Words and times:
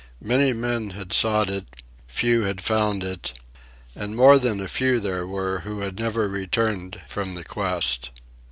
Many 0.23 0.51
men 0.51 0.89
had 0.97 1.13
sought 1.13 1.47
it; 1.47 1.83
few 2.07 2.41
had 2.41 2.59
found 2.63 3.03
it; 3.03 3.37
and 3.95 4.15
more 4.15 4.39
than 4.39 4.59
a 4.59 4.67
few 4.67 4.99
there 4.99 5.27
were 5.27 5.59
who 5.59 5.81
had 5.81 5.99
never 5.99 6.27
returned 6.27 6.99
from 7.05 7.35
the 7.35 7.43
quest. 7.43 8.09